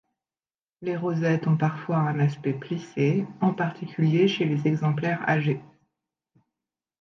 Les 0.81 0.97
rosettes 0.97 1.45
ont 1.45 1.57
parfois 1.57 1.97
un 1.97 2.17
aspect 2.21 2.53
plissé, 2.55 3.27
en 3.39 3.53
particulier 3.53 4.27
chez 4.27 4.45
les 4.45 4.67
exemplaires 4.67 5.21
âgés. 5.29 5.61